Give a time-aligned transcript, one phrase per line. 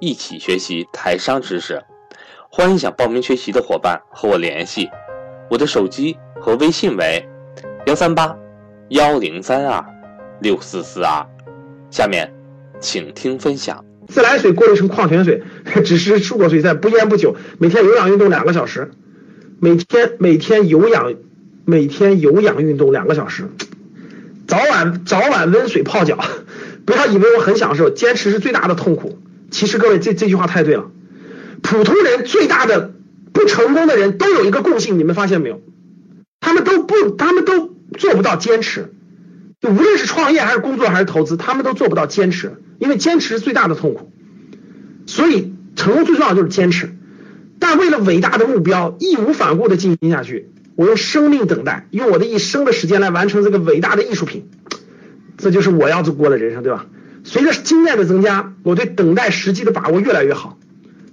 [0.00, 1.82] 一起学习台商知识，
[2.48, 4.88] 欢迎想报名学习的伙伴和我联系，
[5.50, 7.22] 我的手机和微信为
[7.84, 8.34] 幺三八
[8.88, 9.84] 幺零三二
[10.40, 11.26] 六四四二。
[11.90, 12.32] 下面
[12.80, 13.84] 请听分享。
[14.08, 15.42] 自来水过滤成矿泉水，
[15.84, 18.90] 只是漱口水，在不烟不酒，每天有氧运动两个小时，
[19.60, 21.12] 每天每天有氧
[21.66, 23.50] 每天有氧运动两个小时，
[24.48, 26.18] 早晚早晚温水泡脚，
[26.86, 29.18] 不要以为我很享受，坚持是最大的痛苦。
[29.50, 30.90] 其实各位，这这句话太对了。
[31.62, 32.94] 普通人最大的
[33.32, 35.60] 不成功的人都有一个共性，你们发现没有？
[36.40, 38.94] 他们都不，他们都做不到坚持。
[39.60, 44.10] 就无论是创业还是工作还是投资，他们都做不到坚持，因为坚持是最大的痛苦。
[45.06, 46.96] 所以成功最重要就是坚持。
[47.58, 54.48] 但为了伟大的目标，义无反顾的进行下去，我用生命等待，用我的一生的时间来完成这个伟大的艺术品，
[55.36, 56.86] 这就是我要过的人生，对吧？
[57.24, 60.58] 随着经验的增加，我对等待时机的把握越来越好，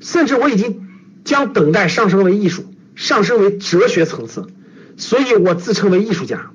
[0.00, 0.86] 甚至我已经
[1.24, 4.46] 将等待上升为艺术，上升为哲学层次。
[4.96, 6.52] 所以我自称为艺术家，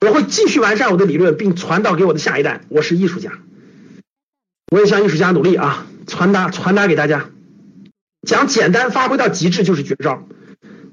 [0.00, 2.60] 我会继续完善我的理论，并传导给我的下一代。
[2.68, 3.32] 我是艺术家，
[4.70, 7.30] 我也向艺术家努力啊，传达传达给大家，
[8.24, 10.24] 讲简单发挥到极致就是绝招。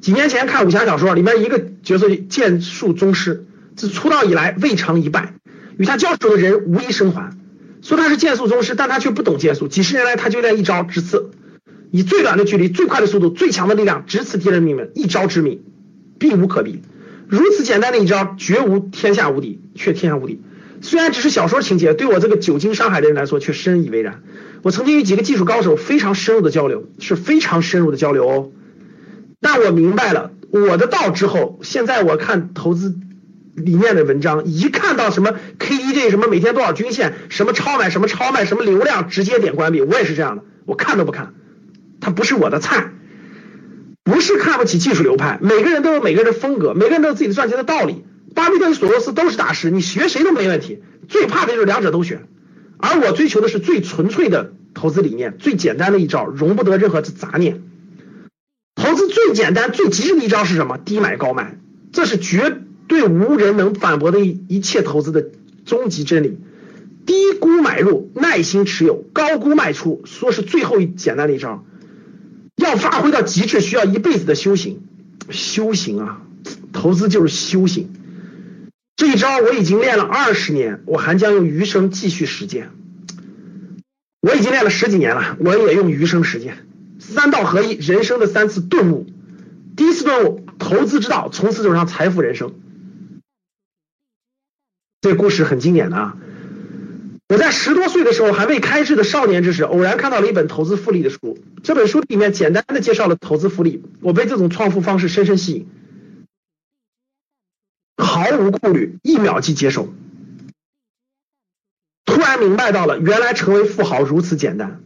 [0.01, 5.35] 几年前看武侠小说，里面一个角色剑术宗师，自出道以来未尝一败，
[5.77, 7.36] 与他交手的人无一生还。
[7.81, 9.67] 说他是剑术宗师，但他却不懂剑术。
[9.67, 11.31] 几十年来，他就练一招直刺，
[11.91, 15.61] 以最短的距离、最快的速度、最强的力量直刺敌人命门，一招致命，
[16.17, 16.81] 避无可避。
[17.27, 20.41] 如此简单的一招，绝无天下无敌，却天下无敌。
[20.81, 24.21] 虽然只是小说情节，对我这个久经商海的人来说却深以为然。
[24.63, 28.51] 我曾经与几个技术高手非常深入的交流，是非常深入的交流哦。
[29.39, 32.95] 但我明白了我的道之后，现在我看投资。
[33.57, 39.81] 里面的文章一看到什么 KDJ 什么每天多少均线，什么超买什么超卖什么流量，直接点关闭。
[39.81, 41.33] 我也是这样的，我看都不看，
[41.99, 42.91] 它不是我的菜。
[44.03, 48.05] 不是看不起技术流派，每个人都有每个人的风格，每个人都有自己的赚钱的道理。
[48.35, 50.81] 巴菲特索罗斯都是大师，你学谁都没问题。
[51.09, 52.27] 最怕的就是两者都选，
[52.77, 57.63] 而我追求的是最纯粹的投资理念，最简单的一招，容不得任何的杂念。
[58.75, 60.77] 投资最简单最极致的一招是什么？
[60.77, 61.57] 低买高卖，
[61.91, 62.61] 这是绝。
[62.87, 65.29] 对无人能反驳的一一切投资的
[65.65, 66.37] 终极真理，
[67.05, 71.65] 低估买入，耐心持有，高估卖出，说是最后一简单的一招，
[72.55, 74.81] 要发挥到极致，需要一辈子的修行。
[75.29, 76.21] 修行啊，
[76.71, 77.89] 投资就是修行。
[78.95, 82.69] 这一招我已经练了二十年，我还将用余生继续实践。
[84.21, 86.57] 我已经练了十几年了，我也用余生实践。
[86.99, 89.05] 三道合一，人生的三次顿悟。
[89.75, 92.53] 第一次顿悟，投资之道，从此走上财富人生。
[95.01, 96.17] 这故事很经典的啊！
[97.29, 101.37] 我在十多岁的时候，还未开智的少年之时，偶然看到了一本投资复利的书。
[101.61, 105.67] 这本书里面简单的介绍了投资复利，我被这种创富方式深深吸引，
[107.97, 109.93] 毫无顾虑，一秒即接受。
[112.05, 114.81] 突然明白到了，原来成为富豪如此简单。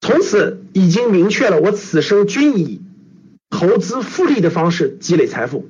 [0.00, 2.80] 从此已经明确了，我此生均以
[3.50, 5.68] 投资复利的方式积累财富。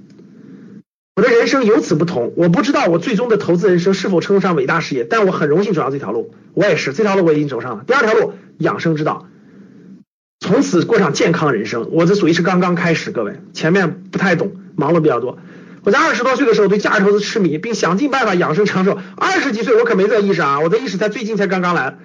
[1.19, 6.33] 我的人生由此不同，我不知道我最终的投资人生是否称得上伟大事业，但我很荣幸走上这条路。
[6.55, 7.83] 我也是，这条路我已经走上了。
[7.85, 9.27] 第二条路，养生之道，
[10.39, 11.89] 从此过上健康人生。
[11.91, 15.39] 我这属于是刚刚开始，各位前面不太懂，忙碌比较多。
[15.83, 18.97] 我在二十多岁的时候对价值投资痴迷，并想尽办法养生长寿。
[19.17, 21.99] 二十几岁我可没这意识啊，我的意识才最近才刚刚来，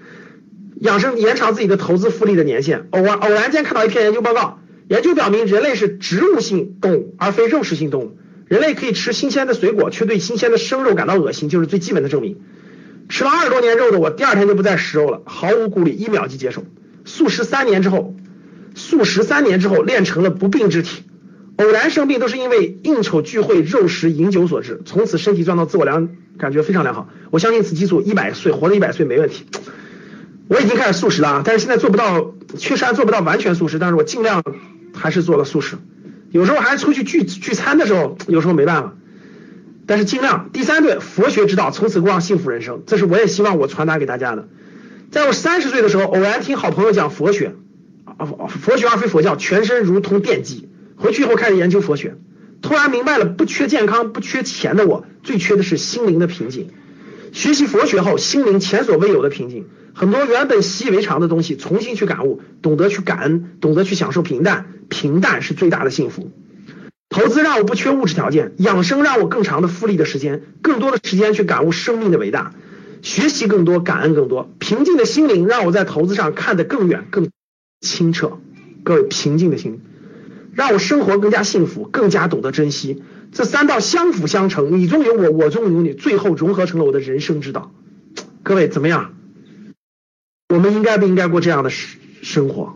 [0.81, 2.88] 养生延长自己的投资复利的年限。
[2.89, 4.57] 偶然偶然间看到一篇研究报告，
[4.88, 8.18] 研究表明人类是植物性动物，而非肉食性动物。
[8.54, 12.38] 人类可以吃新鲜的水果，却对新鲜的生肉感到恶心，就是最基本的证明。
[13.10, 16.64] 吃了二十多年肉的我，第二天就不再食肉了，毫无顾虑，一秒即接受。
[17.04, 18.16] 素食三年之后，
[18.76, 21.02] 素食三年之后练成了不病之体。
[21.56, 24.84] 偶然生病都是因为应酬聚会、肉食、饮酒所致。
[24.86, 27.10] 从此身体状态自我良感觉非常良好。
[27.32, 29.46] 我相信此激素一百岁活到一百岁没问题。
[30.48, 34.44] 我已经开始素食了，但是现在做不到，确实还做不到完全素食，但是我尽量
[34.94, 35.78] 还是做了素食。
[36.33, 38.95] 有时候还出去聚聚餐的时候，有时候没办法，
[39.85, 40.50] 但是尽量。
[40.51, 44.47] 第三对佛学之道，从此过上幸福人生，这是我也希望我传达给大家的。
[45.12, 47.53] 在我三十岁的时候，偶然听好朋友讲佛学，
[48.50, 50.69] 佛学而非佛教，全身如同电击。
[50.95, 52.15] 回去以后开始研究佛学，
[52.63, 56.71] 突然明白了，不缺健康、不缺钱的我，最缺的是心灵的平静。
[57.31, 59.68] 学习佛学后，心灵前所未有的平静。
[59.94, 64.66] 很多原本习以为常的东西，重新去感悟，懂得去感恩，懂得去享受平淡。
[64.90, 66.31] 平淡是最大的幸福。
[67.10, 72.54] 投资让我不缺物质条件，养生让我更长的复利的时间，更多的时间去感悟生命的伟大。
[73.04, 77.30] 学习更多，感恩更多，平静的心灵让我在投资上看得更远、更
[77.81, 78.40] 清澈。
[78.84, 79.81] 各位，平静的心
[80.54, 83.04] 让我生活更加幸福，更加懂得珍惜。
[83.31, 87.72] 这三道相辅相成，你中有我，我中有你，最后融合成了我的人生之道。
[88.44, 89.13] 各位怎么样？
[90.54, 92.76] 我们应该不应该过这样的生生活？